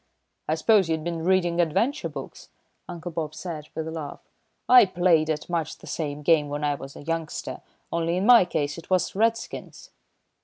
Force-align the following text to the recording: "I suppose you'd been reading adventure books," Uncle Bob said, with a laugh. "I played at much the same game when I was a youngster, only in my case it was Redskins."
"I 0.47 0.55
suppose 0.55 0.89
you'd 0.89 1.03
been 1.03 1.23
reading 1.23 1.61
adventure 1.61 2.09
books," 2.09 2.49
Uncle 2.89 3.11
Bob 3.11 3.35
said, 3.35 3.67
with 3.75 3.87
a 3.87 3.91
laugh. 3.91 4.19
"I 4.67 4.87
played 4.87 5.29
at 5.29 5.47
much 5.47 5.77
the 5.77 5.85
same 5.85 6.23
game 6.23 6.49
when 6.49 6.63
I 6.63 6.73
was 6.73 6.95
a 6.95 7.03
youngster, 7.03 7.61
only 7.91 8.17
in 8.17 8.25
my 8.25 8.45
case 8.45 8.79
it 8.79 8.89
was 8.89 9.13
Redskins." 9.13 9.91